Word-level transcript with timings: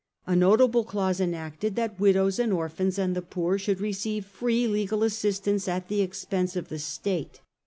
A 0.25 0.35
notable 0.35 0.83
clause 0.83 1.21
enacted 1.21 1.75
that 1.75 1.99
widows 1.99 2.39
and 2.39 2.51
orphans 2.51 2.97
and 2.97 3.15
the 3.15 3.21
poor 3.21 3.59
should 3.59 3.79
receive 3.79 4.25
free 4.25 4.67
legal 4.67 5.03
assistance 5.03 5.67
at 5.67 5.89
the 5.89 6.01
expense 6.01 6.55
of 6.55 6.69
the 6.69 6.79
State. 6.79 7.41